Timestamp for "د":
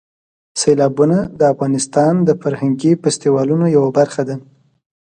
1.39-1.41, 2.27-2.29